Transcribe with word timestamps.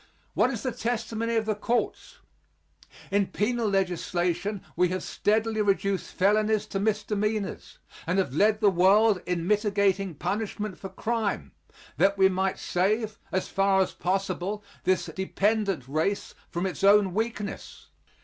What 0.33 0.49
is 0.49 0.63
the 0.63 0.71
testimony 0.71 1.35
of 1.35 1.45
the 1.45 1.53
courts? 1.53 2.21
In 3.11 3.27
penal 3.27 3.69
legislation 3.69 4.63
we 4.75 4.87
have 4.87 5.03
steadily 5.03 5.61
reduced 5.61 6.15
felonies 6.15 6.65
to 6.69 6.79
misdemeanors, 6.79 7.77
and 8.07 8.17
have 8.17 8.33
led 8.33 8.61
the 8.61 8.71
world 8.71 9.21
in 9.27 9.45
mitigating 9.45 10.15
punishment 10.15 10.79
for 10.79 10.89
crime, 10.89 11.51
that 11.97 12.17
we 12.17 12.29
might 12.29 12.57
save, 12.57 13.19
as 13.31 13.47
far 13.47 13.79
as 13.79 13.91
possible, 13.91 14.63
this 14.85 15.05
dependent 15.05 15.87
race 15.87 16.33
from 16.49 16.65
its 16.65 16.83
own 16.83 17.13
weakness. 17.13 17.89